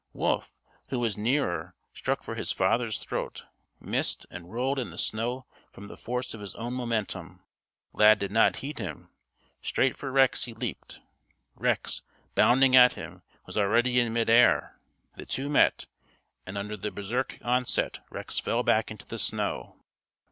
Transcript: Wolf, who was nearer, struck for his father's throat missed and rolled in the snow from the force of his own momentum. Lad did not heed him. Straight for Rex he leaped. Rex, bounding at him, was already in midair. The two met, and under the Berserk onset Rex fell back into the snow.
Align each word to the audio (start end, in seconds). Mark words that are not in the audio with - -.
Wolf, 0.13 0.55
who 0.89 0.97
was 0.97 1.15
nearer, 1.15 1.75
struck 1.93 2.23
for 2.23 2.33
his 2.33 2.51
father's 2.51 2.97
throat 2.97 3.45
missed 3.79 4.25
and 4.31 4.51
rolled 4.51 4.79
in 4.79 4.89
the 4.89 4.97
snow 4.97 5.45
from 5.71 5.89
the 5.89 5.95
force 5.95 6.33
of 6.33 6.41
his 6.41 6.55
own 6.55 6.73
momentum. 6.73 7.43
Lad 7.93 8.17
did 8.17 8.31
not 8.31 8.55
heed 8.65 8.79
him. 8.79 9.09
Straight 9.61 9.95
for 9.95 10.11
Rex 10.11 10.45
he 10.45 10.55
leaped. 10.55 11.01
Rex, 11.55 12.01
bounding 12.33 12.75
at 12.75 12.93
him, 12.93 13.21
was 13.45 13.59
already 13.59 13.99
in 13.99 14.11
midair. 14.11 14.75
The 15.17 15.27
two 15.27 15.47
met, 15.49 15.85
and 16.47 16.57
under 16.57 16.75
the 16.75 16.89
Berserk 16.89 17.37
onset 17.43 17.99
Rex 18.09 18.39
fell 18.39 18.63
back 18.63 18.89
into 18.89 19.05
the 19.05 19.19
snow. 19.19 19.75